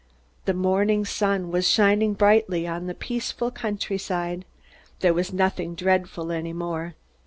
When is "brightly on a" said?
2.15-2.95